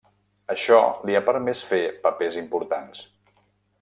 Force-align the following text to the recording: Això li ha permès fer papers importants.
Això 0.53 0.79
li 1.09 1.17
ha 1.19 1.21
permès 1.29 1.63
fer 1.73 1.81
papers 2.07 2.39
importants. 2.43 3.05